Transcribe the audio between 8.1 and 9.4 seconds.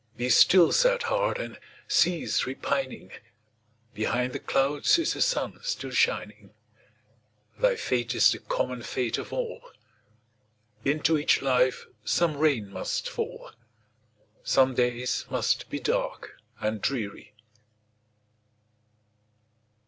is the common fate of